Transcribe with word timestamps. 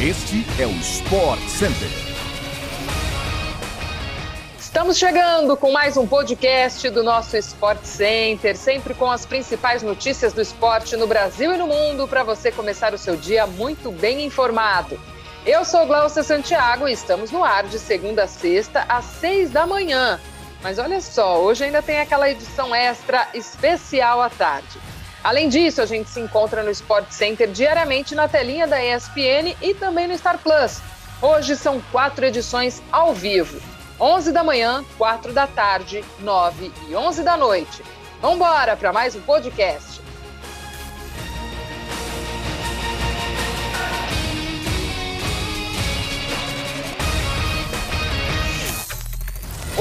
Este 0.00 0.46
é 0.62 0.64
o 0.64 0.70
Sport 0.70 1.40
Center. 1.48 1.88
Estamos 4.56 4.96
chegando 4.96 5.56
com 5.56 5.72
mais 5.72 5.96
um 5.96 6.06
podcast 6.06 6.88
do 6.90 7.02
nosso 7.02 7.36
Sport 7.36 7.82
Center, 7.82 8.56
sempre 8.56 8.94
com 8.94 9.10
as 9.10 9.26
principais 9.26 9.82
notícias 9.82 10.32
do 10.32 10.40
esporte 10.40 10.96
no 10.96 11.08
Brasil 11.08 11.52
e 11.52 11.56
no 11.56 11.66
mundo, 11.66 12.06
para 12.06 12.22
você 12.22 12.52
começar 12.52 12.94
o 12.94 12.98
seu 12.98 13.16
dia 13.16 13.44
muito 13.44 13.90
bem 13.90 14.24
informado. 14.24 15.00
Eu 15.44 15.64
sou 15.64 15.84
Glaucia 15.84 16.22
Santiago 16.22 16.86
e 16.86 16.92
estamos 16.92 17.32
no 17.32 17.42
ar 17.42 17.64
de 17.64 17.80
segunda 17.80 18.22
a 18.22 18.28
sexta, 18.28 18.86
às 18.88 19.04
seis 19.04 19.50
da 19.50 19.66
manhã. 19.66 20.20
Mas 20.62 20.78
olha 20.78 21.00
só, 21.00 21.40
hoje 21.40 21.64
ainda 21.64 21.82
tem 21.82 21.98
aquela 21.98 22.30
edição 22.30 22.72
extra 22.72 23.26
especial 23.34 24.22
à 24.22 24.30
tarde. 24.30 24.78
Além 25.22 25.48
disso, 25.48 25.82
a 25.82 25.86
gente 25.86 26.08
se 26.08 26.20
encontra 26.20 26.62
no 26.62 26.70
Sport 26.70 27.10
Center 27.10 27.48
diariamente 27.48 28.14
na 28.14 28.28
telinha 28.28 28.66
da 28.66 28.82
ESPN 28.82 29.56
e 29.60 29.74
também 29.74 30.06
no 30.06 30.16
Star 30.16 30.38
Plus. 30.38 30.80
Hoje 31.20 31.56
são 31.56 31.80
quatro 31.90 32.24
edições 32.24 32.82
ao 32.92 33.12
vivo. 33.12 33.60
11 34.00 34.30
da 34.30 34.44
manhã, 34.44 34.84
4 34.96 35.32
da 35.32 35.46
tarde, 35.46 36.04
9 36.20 36.70
e 36.88 36.94
11 36.94 37.22
da 37.24 37.36
noite. 37.36 37.82
Vamos 38.20 38.36
embora 38.36 38.76
para 38.76 38.92
mais 38.92 39.16
um 39.16 39.20
podcast. 39.20 39.97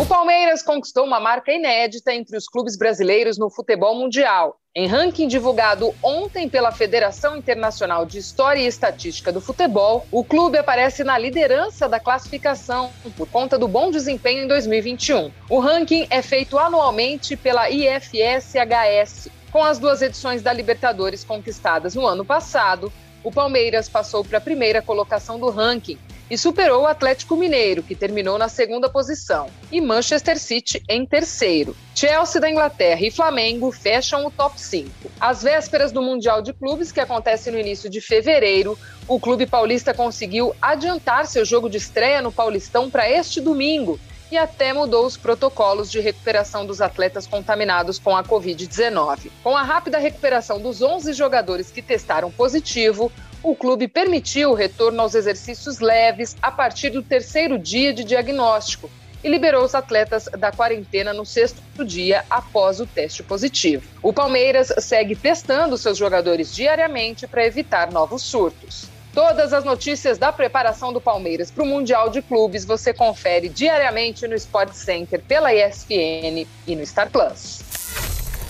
Palmeiras 0.08 0.64
conquistou 0.64 1.04
uma 1.04 1.20
marca 1.20 1.52
inédita 1.52 2.14
entre 2.14 2.38
os 2.38 2.48
clubes 2.48 2.78
brasileiros 2.78 3.38
no 3.38 3.50
futebol 3.50 3.94
mundial. 3.94 4.58
Em 4.74 4.88
ranking 4.88 5.28
divulgado 5.28 5.94
ontem 6.02 6.48
pela 6.48 6.72
Federação 6.72 7.36
Internacional 7.36 8.06
de 8.06 8.18
História 8.18 8.62
e 8.62 8.68
Estatística 8.68 9.34
do 9.34 9.42
Futebol, 9.42 10.08
o 10.10 10.24
clube 10.24 10.58
aparece 10.58 11.04
na 11.04 11.18
liderança 11.18 11.90
da 11.90 12.00
classificação 12.00 12.90
por 13.18 13.28
conta 13.28 13.58
do 13.58 13.68
bom 13.68 13.92
desempenho 13.92 14.46
em 14.46 14.48
2021. 14.48 15.30
O 15.50 15.60
ranking 15.60 16.08
é 16.10 16.22
feito 16.22 16.58
anualmente 16.58 17.36
pela 17.36 17.70
IFSHS. 17.70 19.28
Com 19.52 19.62
as 19.62 19.78
duas 19.78 20.02
edições 20.02 20.42
da 20.42 20.54
Libertadores 20.54 21.26
conquistadas 21.26 21.96
no 21.96 22.08
ano 22.08 22.24
passado, 22.24 22.94
o 23.26 23.32
Palmeiras 23.32 23.90
passou 23.90 24.24
para 24.24 24.38
a 24.38 24.42
primeira 24.42 24.82
colocação 24.82 25.38
do 25.38 25.50
ranking 25.50 25.98
e 26.30 26.38
superou 26.38 26.84
o 26.84 26.88
Atlético 26.88 27.36
Mineiro, 27.36 27.84
que 27.84 27.96
terminou 27.96 28.38
na 28.38 28.50
segunda 28.50 28.90
posição, 28.90 29.48
e 29.72 29.80
Manchester 29.80 30.38
City 30.40 30.84
em 30.90 31.06
terceiro. 31.06 31.76
Chelsea 31.96 32.40
da 32.40 32.50
Inglaterra 32.50 33.02
e 33.02 33.12
Flamengo 33.12 33.72
fecham 33.72 34.26
o 34.26 34.32
top 34.32 34.60
5. 34.60 34.90
Às 35.20 35.44
vésperas 35.44 35.92
do 35.92 36.02
Mundial 36.02 36.42
de 36.42 36.54
Clubes, 36.54 36.92
que 36.92 37.00
acontece 37.00 37.50
no 37.50 37.60
início 37.60 37.90
de 37.90 38.02
fevereiro, 38.02 38.78
o 39.08 39.20
clube 39.20 39.46
paulista 39.46 39.94
conseguiu 39.94 40.56
adiantar 40.62 41.26
seu 41.28 41.46
jogo 41.46 41.70
de 41.70 41.78
estreia 41.78 42.22
no 42.22 42.32
Paulistão 42.32 42.90
para 42.90 43.10
este 43.10 43.40
domingo 43.40 44.00
e 44.32 44.38
até 44.38 44.74
mudou 44.74 45.06
os 45.06 45.16
protocolos 45.16 45.90
de 45.90 46.00
recuperação 46.00 46.66
dos 46.66 46.82
atletas 46.82 47.26
contaminados 47.26 47.98
com 47.98 48.16
a 48.16 48.24
Covid-19. 48.24 49.32
Com 49.44 49.56
a 49.56 49.64
rápida 49.64 49.98
recuperação 49.98 50.60
dos 50.60 50.82
11 50.82 51.14
jogadores 51.14 51.72
que 51.72 51.82
testaram 51.82 52.30
positivo, 52.30 53.12
o 53.50 53.56
clube 53.56 53.88
permitiu 53.88 54.52
o 54.52 54.54
retorno 54.54 55.02
aos 55.02 55.16
exercícios 55.16 55.80
leves 55.80 56.36
a 56.42 56.52
partir 56.52 56.90
do 56.90 57.02
terceiro 57.02 57.58
dia 57.58 57.94
de 57.94 58.04
diagnóstico 58.04 58.90
e 59.24 59.30
liberou 59.30 59.64
os 59.64 59.74
atletas 59.74 60.26
da 60.38 60.52
quarentena 60.52 61.14
no 61.14 61.26
sexto 61.26 61.86
dia 61.86 62.26
após 62.30 62.82
o 62.82 62.86
teste 62.86 63.24
positivo. 63.24 63.88
O 64.04 64.12
Palmeiras 64.12 64.74
segue 64.80 65.16
testando 65.16 65.78
seus 65.78 65.98
jogadores 65.98 66.54
diariamente 66.54 67.26
para 67.26 67.46
evitar 67.46 67.90
novos 67.90 68.22
surtos. 68.22 68.90
Todas 69.14 69.54
as 69.54 69.64
notícias 69.64 70.18
da 70.18 70.32
preparação 70.32 70.92
do 70.92 71.00
Palmeiras 71.00 71.50
para 71.50 71.64
o 71.64 71.68
Mundial 71.68 72.10
de 72.10 72.22
Clubes 72.22 72.66
você 72.66 72.94
confere 72.94 73.48
diariamente 73.48 74.28
no 74.28 74.36
Sport 74.36 74.74
Center 74.74 75.22
pela 75.22 75.54
ESPN 75.54 76.46
e 76.68 76.76
no 76.76 76.86
Star 76.86 77.10
Plus. 77.10 77.77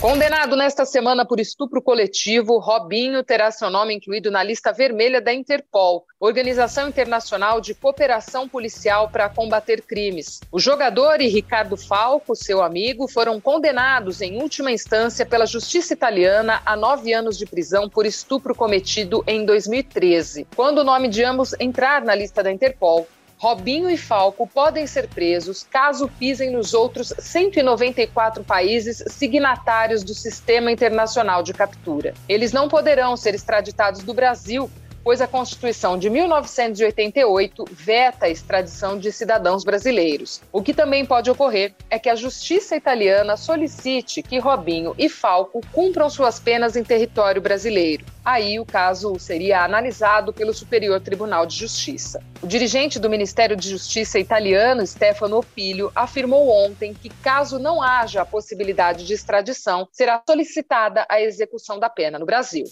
Condenado 0.00 0.54
nesta 0.54 0.84
semana 0.84 1.26
por 1.26 1.40
estupro 1.40 1.82
coletivo, 1.82 2.60
Robinho 2.60 3.24
terá 3.24 3.50
seu 3.50 3.68
nome 3.68 3.92
incluído 3.92 4.30
na 4.30 4.44
lista 4.44 4.72
vermelha 4.72 5.20
da 5.20 5.34
Interpol, 5.34 6.04
Organização 6.20 6.88
Internacional 6.88 7.60
de 7.60 7.74
Cooperação 7.74 8.48
Policial 8.48 9.08
para 9.10 9.28
Combater 9.28 9.82
Crimes. 9.82 10.38
O 10.52 10.60
jogador 10.60 11.20
e 11.20 11.26
Ricardo 11.26 11.76
Falco, 11.76 12.36
seu 12.36 12.62
amigo, 12.62 13.08
foram 13.08 13.40
condenados 13.40 14.20
em 14.20 14.40
última 14.40 14.70
instância 14.70 15.26
pela 15.26 15.46
justiça 15.46 15.94
italiana 15.94 16.62
a 16.64 16.76
nove 16.76 17.12
anos 17.12 17.36
de 17.36 17.44
prisão 17.44 17.88
por 17.88 18.06
estupro 18.06 18.54
cometido 18.54 19.24
em 19.26 19.44
2013. 19.44 20.46
Quando 20.54 20.78
o 20.78 20.84
nome 20.84 21.08
de 21.08 21.24
ambos 21.24 21.56
entrar 21.58 22.04
na 22.04 22.14
lista 22.14 22.40
da 22.40 22.52
Interpol, 22.52 23.08
Robinho 23.38 23.88
e 23.88 23.96
Falco 23.96 24.46
podem 24.46 24.86
ser 24.86 25.08
presos 25.08 25.64
caso 25.70 26.08
pisem 26.18 26.50
nos 26.50 26.74
outros 26.74 27.14
194 27.18 28.42
países 28.42 29.02
signatários 29.06 30.02
do 30.02 30.12
Sistema 30.12 30.72
Internacional 30.72 31.42
de 31.42 31.54
Captura. 31.54 32.14
Eles 32.28 32.52
não 32.52 32.68
poderão 32.68 33.16
ser 33.16 33.34
extraditados 33.34 34.02
do 34.02 34.12
Brasil 34.12 34.68
pois 35.08 35.22
a 35.22 35.26
Constituição 35.26 35.96
de 35.96 36.10
1988 36.10 37.64
veta 37.70 38.26
a 38.26 38.28
extradição 38.28 38.98
de 38.98 39.10
cidadãos 39.10 39.64
brasileiros. 39.64 40.42
O 40.52 40.62
que 40.62 40.74
também 40.74 41.06
pode 41.06 41.30
ocorrer 41.30 41.74
é 41.88 41.98
que 41.98 42.10
a 42.10 42.14
justiça 42.14 42.76
italiana 42.76 43.34
solicite 43.34 44.22
que 44.22 44.38
Robinho 44.38 44.94
e 44.98 45.08
Falco 45.08 45.62
cumpram 45.72 46.10
suas 46.10 46.38
penas 46.38 46.76
em 46.76 46.84
território 46.84 47.40
brasileiro. 47.40 48.04
Aí 48.22 48.60
o 48.60 48.66
caso 48.66 49.18
seria 49.18 49.64
analisado 49.64 50.30
pelo 50.30 50.52
Superior 50.52 51.00
Tribunal 51.00 51.46
de 51.46 51.56
Justiça. 51.56 52.22
O 52.42 52.46
dirigente 52.46 52.98
do 52.98 53.08
Ministério 53.08 53.56
de 53.56 53.66
Justiça 53.66 54.18
italiano, 54.18 54.86
Stefano 54.86 55.38
Opilio, 55.38 55.90
afirmou 55.94 56.50
ontem 56.50 56.92
que, 56.92 57.08
caso 57.08 57.58
não 57.58 57.80
haja 57.80 58.20
a 58.20 58.26
possibilidade 58.26 59.06
de 59.06 59.14
extradição, 59.14 59.88
será 59.90 60.22
solicitada 60.28 61.06
a 61.08 61.18
execução 61.18 61.78
da 61.78 61.88
pena 61.88 62.18
no 62.18 62.26
Brasil. 62.26 62.66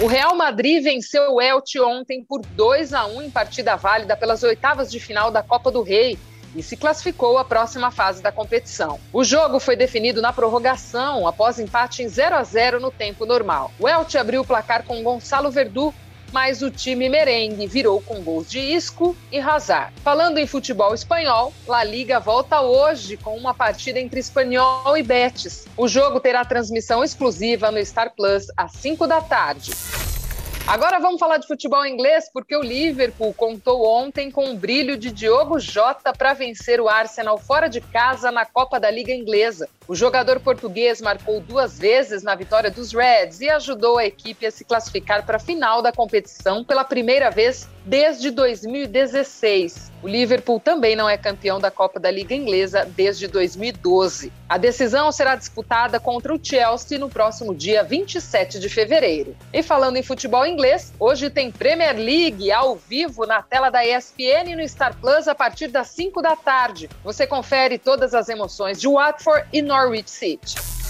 O 0.00 0.06
Real 0.06 0.34
Madrid 0.34 0.82
venceu 0.82 1.34
o 1.34 1.40
Elche 1.40 1.78
ontem 1.80 2.24
por 2.24 2.40
2 2.40 2.92
a 2.92 3.06
1 3.06 3.22
em 3.22 3.30
partida 3.30 3.76
válida 3.76 4.16
pelas 4.16 4.42
oitavas 4.42 4.90
de 4.90 4.98
final 4.98 5.30
da 5.30 5.42
Copa 5.42 5.70
do 5.70 5.82
Rei 5.82 6.18
e 6.56 6.62
se 6.62 6.76
classificou 6.76 7.38
à 7.38 7.44
próxima 7.44 7.90
fase 7.90 8.22
da 8.22 8.32
competição. 8.32 8.98
O 9.12 9.22
jogo 9.22 9.60
foi 9.60 9.76
definido 9.76 10.20
na 10.20 10.32
prorrogação 10.32 11.26
após 11.26 11.58
empate 11.58 12.02
em 12.02 12.08
0 12.08 12.36
a 12.36 12.42
0 12.42 12.80
no 12.80 12.90
tempo 12.90 13.24
normal. 13.24 13.70
O 13.78 13.88
Elche 13.88 14.18
abriu 14.18 14.40
o 14.40 14.46
placar 14.46 14.82
com 14.84 15.02
Gonçalo 15.02 15.50
Verdu 15.50 15.94
mas 16.32 16.62
o 16.62 16.70
time 16.70 17.08
merengue 17.08 17.66
virou 17.66 18.00
com 18.00 18.22
gols 18.22 18.50
de 18.50 18.58
Isco 18.58 19.16
e 19.30 19.38
Hazard. 19.38 19.92
Falando 20.02 20.38
em 20.38 20.46
futebol 20.46 20.94
espanhol, 20.94 21.52
La 21.66 21.84
Liga 21.84 22.18
volta 22.18 22.60
hoje 22.60 23.16
com 23.16 23.36
uma 23.36 23.54
partida 23.54 24.00
entre 24.00 24.20
Espanhol 24.20 24.96
e 24.96 25.02
Betis. 25.02 25.66
O 25.76 25.86
jogo 25.86 26.18
terá 26.18 26.44
transmissão 26.44 27.04
exclusiva 27.04 27.70
no 27.70 27.84
Star 27.84 28.12
Plus 28.14 28.46
às 28.56 28.72
5 28.72 29.06
da 29.06 29.20
tarde. 29.20 29.72
Agora 30.66 31.00
vamos 31.00 31.18
falar 31.18 31.38
de 31.38 31.46
futebol 31.46 31.84
inglês, 31.84 32.30
porque 32.32 32.56
o 32.56 32.62
Liverpool 32.62 33.34
contou 33.34 33.84
ontem 33.84 34.30
com 34.30 34.52
o 34.52 34.56
brilho 34.56 34.96
de 34.96 35.10
Diogo 35.10 35.58
Jota 35.58 36.12
para 36.12 36.34
vencer 36.34 36.80
o 36.80 36.88
Arsenal 36.88 37.36
fora 37.36 37.68
de 37.68 37.80
casa 37.80 38.30
na 38.30 38.46
Copa 38.46 38.78
da 38.78 38.88
Liga 38.88 39.12
Inglesa. 39.12 39.68
O 39.88 39.94
jogador 39.94 40.38
português 40.38 41.00
marcou 41.02 41.40
duas 41.40 41.78
vezes 41.80 42.22
na 42.22 42.36
vitória 42.36 42.70
dos 42.70 42.92
Reds 42.92 43.40
e 43.40 43.50
ajudou 43.50 43.98
a 43.98 44.06
equipe 44.06 44.46
a 44.46 44.52
se 44.52 44.64
classificar 44.64 45.26
para 45.26 45.36
a 45.36 45.40
final 45.40 45.82
da 45.82 45.90
competição 45.90 46.64
pela 46.64 46.84
primeira 46.84 47.28
vez 47.28 47.68
desde 47.84 48.30
2016. 48.30 49.92
O 50.02 50.08
Liverpool 50.08 50.58
também 50.58 50.96
não 50.96 51.08
é 51.08 51.16
campeão 51.16 51.60
da 51.60 51.70
Copa 51.70 52.00
da 52.00 52.10
Liga 52.10 52.34
Inglesa 52.34 52.84
desde 52.84 53.28
2012. 53.28 54.32
A 54.48 54.58
decisão 54.58 55.12
será 55.12 55.36
disputada 55.36 56.00
contra 56.00 56.34
o 56.34 56.40
Chelsea 56.42 56.98
no 56.98 57.08
próximo 57.08 57.54
dia 57.54 57.84
27 57.84 58.58
de 58.58 58.68
fevereiro. 58.68 59.36
E 59.52 59.62
falando 59.62 59.96
em 59.96 60.02
futebol 60.02 60.44
inglês, 60.44 60.92
hoje 60.98 61.30
tem 61.30 61.50
Premier 61.50 61.96
League 61.96 62.50
ao 62.50 62.74
vivo 62.76 63.26
na 63.26 63.42
tela 63.42 63.70
da 63.70 63.86
ESPN 63.86 64.50
e 64.50 64.56
no 64.56 64.68
Star 64.68 64.96
Plus 65.00 65.28
a 65.28 65.34
partir 65.34 65.68
das 65.68 65.88
5 65.88 66.20
da 66.20 66.34
tarde. 66.34 66.90
Você 67.04 67.26
confere 67.26 67.78
todas 67.78 68.14
as 68.14 68.28
emoções 68.28 68.80
de 68.80 68.88
Watford 68.88 69.46
e 69.52 69.62
Norwich 69.62 70.10
City. 70.10 70.81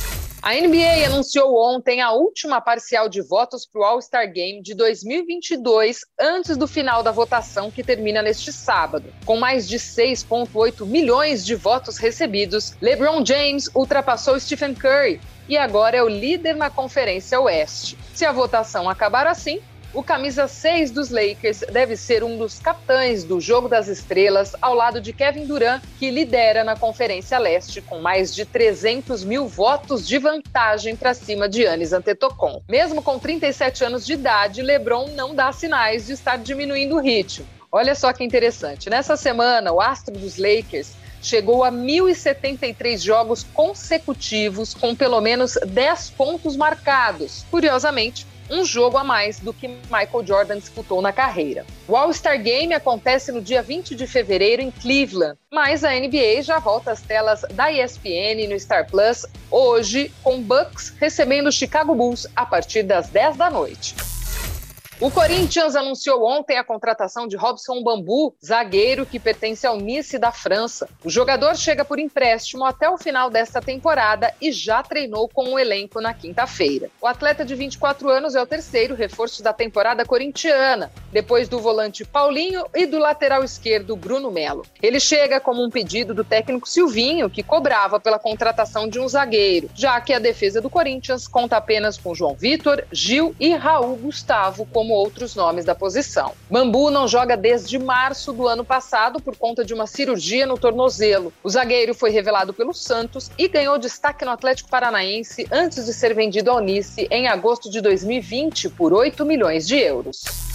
A 0.43 0.55
NBA 0.55 1.06
anunciou 1.06 1.56
ontem 1.56 2.00
a 2.00 2.11
última 2.11 2.61
parcial 2.61 3.09
de 3.09 3.23
votos 3.23 3.65
para 3.65 3.81
o 3.81 3.85
All-Star 3.85 4.29
Game 4.33 4.61
de 4.61 4.75
2022, 4.75 6.00
antes 6.19 6.56
do 6.56 6.67
final 6.67 7.00
da 7.00 7.12
votação 7.12 7.71
que 7.71 7.85
termina 7.85 8.21
neste 8.21 8.53
sábado. 8.53 9.05
Com 9.25 9.37
mais 9.37 9.69
de 9.69 9.79
6,8 9.79 10.85
milhões 10.85 11.47
de 11.47 11.55
votos 11.55 11.97
recebidos, 11.97 12.75
LeBron 12.83 13.25
James 13.25 13.71
ultrapassou 13.73 14.39
Stephen 14.41 14.75
Curry 14.75 15.21
e 15.49 15.56
agora 15.56 15.99
é 15.99 16.03
o 16.03 16.09
líder 16.09 16.56
na 16.56 16.69
Conferência 16.69 17.41
Oeste. 17.41 17.97
Se 18.12 18.25
a 18.25 18.33
votação 18.33 18.91
acabar 18.91 19.29
assim, 19.29 19.61
o 19.94 20.03
camisa 20.03 20.49
6 20.49 20.91
dos 20.91 21.11
Lakers 21.11 21.61
deve 21.71 21.97
ser 21.97 22.25
um 22.25 22.39
dos 22.39 22.59
capitães 22.59 23.25
do 23.25 23.41
Jogo 23.41 23.69
das 23.69 23.89
Estrelas, 23.89 24.56
ao 24.61 24.75
lado 24.75 25.00
de 25.00 25.12
Kevin 25.12 25.44
Durant, 25.47 25.83
que 25.99 26.11
lidera 26.11 26.65
na 26.65 26.77
Conferência 26.77 27.39
Leste 27.39 27.83
com 27.83 28.00
mais 28.00 28.35
de 28.35 28.47
300 28.47 29.23
mil 29.23 29.47
votos 29.47 30.06
de 30.06 30.19
vantagem 30.19 30.97
para 30.97 31.12
cima 31.12 31.49
de 31.49 31.62
Yannis 31.62 31.93
Antetokounmpo. 31.93 32.65
Mesmo 32.69 33.03
com 33.03 33.19
37 33.19 33.85
anos 33.85 34.06
de 34.06 34.15
idade, 34.15 34.62
LeBron 34.62 35.09
não 35.15 35.35
dá 35.35 35.53
sinais 35.53 36.06
de 36.06 36.15
estar 36.15 36.39
diminuindo 36.39 36.97
o 36.97 37.00
ritmo. 37.00 37.47
Olha 37.71 37.94
só 37.94 38.12
que 38.12 38.25
interessante. 38.25 38.89
Nessa 38.89 39.17
semana, 39.17 39.73
o 39.73 39.81
astro 39.81 40.15
dos 40.15 40.39
Lakers 40.39 40.93
chegou 41.23 41.62
a 41.62 41.71
1.073 41.71 42.99
jogos 42.99 43.47
consecutivos 43.55 44.75
com 44.75 44.94
pelo 44.94 45.21
menos 45.21 45.56
10 45.67 46.11
pontos 46.11 46.56
marcados. 46.56 47.44
Curiosamente, 47.50 48.27
um 48.52 48.64
jogo 48.64 48.99
a 48.99 49.04
mais 49.04 49.40
do 49.40 49.52
que 49.52 49.66
Michael 49.66 50.26
Jordan 50.26 50.58
disputou 50.58 51.00
na 51.00 51.12
carreira. 51.12 51.64
O 51.88 51.96
All-Star 51.96 52.40
Game 52.40 52.75
acontece 52.75 53.32
no 53.32 53.40
dia 53.40 53.62
20 53.62 53.94
de 53.94 54.06
fevereiro 54.06 54.60
em 54.60 54.70
Cleveland, 54.70 55.38
mas 55.50 55.82
a 55.82 55.90
NBA 55.93 56.43
já 56.43 56.58
volta 56.58 56.93
às 56.93 57.00
telas 57.00 57.43
da 57.54 57.72
ESPN 57.72 58.49
no 58.49 58.60
Star 58.60 58.87
Plus 58.88 59.26
hoje, 59.50 60.12
com 60.22 60.43
Bucks 60.43 60.94
recebendo 60.99 61.50
Chicago 61.50 61.94
Bulls 61.94 62.26
a 62.37 62.44
partir 62.44 62.82
das 62.82 63.08
10 63.08 63.37
da 63.37 63.50
noite. 63.50 63.94
O 65.02 65.10
Corinthians 65.10 65.75
anunciou 65.75 66.25
ontem 66.25 66.56
a 66.56 66.62
contratação 66.62 67.26
de 67.26 67.34
Robson 67.34 67.82
Bambu, 67.82 68.37
zagueiro 68.40 69.04
que 69.04 69.19
pertence 69.19 69.66
ao 69.66 69.76
Nice 69.76 70.16
da 70.16 70.31
França. 70.31 70.88
O 71.04 71.10
jogador 71.10 71.56
chega 71.56 71.84
por 71.84 71.99
empréstimo 71.99 72.64
até 72.64 72.88
o 72.88 72.96
final 72.96 73.28
desta 73.28 73.60
temporada 73.60 74.32
e 74.40 74.52
já 74.52 74.81
treinou 74.81 75.28
com 75.28 75.54
o 75.54 75.58
elenco 75.58 76.00
na 76.00 76.14
quinta-feira. 76.14 76.88
O 77.00 77.08
atleta 77.08 77.44
de 77.44 77.52
24 77.56 78.08
anos 78.08 78.37
é 78.37 78.40
o 78.40 78.46
terceiro 78.46 78.94
reforço 78.94 79.43
da 79.43 79.52
temporada 79.52 80.04
corintiana, 80.04 80.93
depois 81.10 81.48
do 81.48 81.58
volante 81.58 82.05
Paulinho 82.05 82.64
e 82.72 82.87
do 82.87 83.00
lateral 83.00 83.43
esquerdo 83.43 83.96
Bruno 83.96 84.31
Melo. 84.31 84.64
Ele 84.81 85.00
chega 85.00 85.40
como 85.40 85.64
um 85.64 85.70
pedido 85.70 86.14
do 86.14 86.22
técnico 86.22 86.69
Silvinho, 86.69 87.28
que 87.28 87.43
cobrava 87.43 87.98
pela 87.98 88.20
contratação 88.20 88.88
de 88.88 89.00
um 89.00 89.08
zagueiro, 89.08 89.69
já 89.75 90.00
que 90.00 90.14
a 90.14 90.20
defesa 90.20 90.60
do 90.60 90.70
Corinthians 90.70 91.26
conta 91.26 91.56
apenas 91.56 91.98
com 91.98 92.14
João 92.14 92.37
Vitor, 92.37 92.84
Gil 92.93 93.34
e 93.40 93.52
Raul 93.52 93.96
Gustavo 93.96 94.64
como 94.66 94.92
como 94.93 94.97
outros 94.97 95.35
nomes 95.35 95.65
da 95.65 95.75
posição. 95.75 96.33
Bambu 96.50 96.91
não 96.91 97.09
joga 97.09 97.35
desde 97.35 97.79
março 97.79 98.33
do 98.33 98.47
ano 98.47 98.62
passado 98.62 99.21
por 99.21 99.35
conta 99.35 99.65
de 99.65 99.73
uma 99.73 99.87
cirurgia 99.87 100.47
no 100.47 100.59
tornozelo. 100.59 101.33
O 101.43 101.49
zagueiro 101.49 101.94
foi 101.94 102.11
revelado 102.11 102.53
pelo 102.53 102.75
Santos 102.75 103.31
e 103.39 103.49
ganhou 103.49 103.79
destaque 103.79 104.25
no 104.25 104.31
Atlético 104.31 104.69
Paranaense 104.69 105.49
antes 105.50 105.87
de 105.87 105.94
ser 105.94 106.15
vendido 106.15 106.50
ao 106.50 106.61
Nice 106.61 107.09
em 107.11 107.27
agosto 107.27 107.71
de 107.71 107.81
2020 107.81 108.69
por 108.69 108.93
8 108.93 109.25
milhões 109.25 109.67
de 109.67 109.79
euros. 109.79 110.51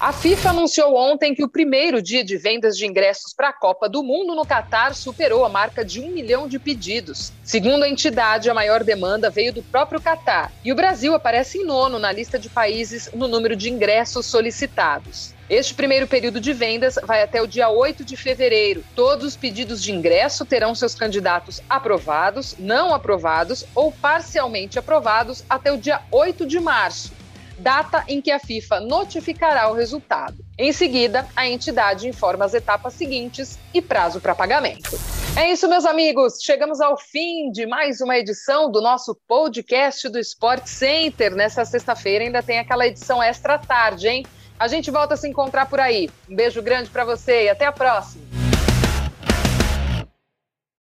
A 0.00 0.14
FIFA 0.14 0.48
anunciou 0.48 0.96
ontem 0.96 1.34
que 1.34 1.44
o 1.44 1.48
primeiro 1.48 2.00
dia 2.00 2.24
de 2.24 2.38
vendas 2.38 2.74
de 2.74 2.86
ingressos 2.86 3.34
para 3.34 3.50
a 3.50 3.52
Copa 3.52 3.86
do 3.86 4.02
Mundo 4.02 4.34
no 4.34 4.46
Catar 4.46 4.94
superou 4.94 5.44
a 5.44 5.48
marca 5.50 5.84
de 5.84 6.00
um 6.00 6.08
milhão 6.08 6.48
de 6.48 6.58
pedidos. 6.58 7.30
Segundo 7.44 7.82
a 7.82 7.88
entidade, 7.88 8.48
a 8.48 8.54
maior 8.54 8.82
demanda 8.82 9.28
veio 9.28 9.52
do 9.52 9.62
próprio 9.62 10.00
Catar 10.00 10.50
e 10.64 10.72
o 10.72 10.74
Brasil 10.74 11.14
aparece 11.14 11.58
em 11.58 11.66
nono 11.66 11.98
na 11.98 12.10
lista 12.10 12.38
de 12.38 12.48
países 12.48 13.10
no 13.12 13.28
número 13.28 13.54
de 13.54 13.68
ingressos 13.68 14.24
solicitados. 14.24 15.34
Este 15.50 15.74
primeiro 15.74 16.06
período 16.06 16.40
de 16.40 16.54
vendas 16.54 16.98
vai 17.04 17.22
até 17.22 17.42
o 17.42 17.46
dia 17.46 17.68
8 17.68 18.02
de 18.02 18.16
fevereiro. 18.16 18.82
Todos 18.96 19.26
os 19.26 19.36
pedidos 19.36 19.82
de 19.82 19.92
ingresso 19.92 20.46
terão 20.46 20.74
seus 20.74 20.94
candidatos 20.94 21.60
aprovados, 21.68 22.56
não 22.58 22.94
aprovados 22.94 23.66
ou 23.74 23.92
parcialmente 23.92 24.78
aprovados 24.78 25.44
até 25.50 25.70
o 25.70 25.76
dia 25.76 26.00
8 26.10 26.46
de 26.46 26.58
março 26.58 27.19
data 27.60 28.04
em 28.08 28.20
que 28.20 28.30
a 28.30 28.38
FIFA 28.38 28.80
notificará 28.80 29.70
o 29.70 29.74
resultado. 29.74 30.36
Em 30.58 30.72
seguida, 30.72 31.26
a 31.36 31.46
entidade 31.46 32.08
informa 32.08 32.44
as 32.44 32.54
etapas 32.54 32.94
seguintes 32.94 33.58
e 33.72 33.80
prazo 33.80 34.20
para 34.20 34.34
pagamento. 34.34 34.98
É 35.36 35.50
isso, 35.52 35.68
meus 35.68 35.84
amigos. 35.84 36.38
Chegamos 36.42 36.80
ao 36.80 36.98
fim 36.98 37.50
de 37.52 37.66
mais 37.66 38.00
uma 38.00 38.18
edição 38.18 38.70
do 38.70 38.80
nosso 38.80 39.14
podcast 39.28 40.08
do 40.08 40.18
Sport 40.18 40.66
Center. 40.66 41.34
Nessa 41.34 41.64
sexta-feira 41.64 42.24
ainda 42.24 42.42
tem 42.42 42.58
aquela 42.58 42.86
edição 42.86 43.22
extra 43.22 43.58
tarde, 43.58 44.08
hein? 44.08 44.26
A 44.58 44.66
gente 44.66 44.90
volta 44.90 45.14
a 45.14 45.16
se 45.16 45.28
encontrar 45.28 45.66
por 45.66 45.80
aí. 45.80 46.10
Um 46.28 46.34
beijo 46.34 46.60
grande 46.60 46.90
para 46.90 47.04
você 47.04 47.44
e 47.44 47.48
até 47.48 47.64
a 47.64 47.72
próxima. 47.72 48.29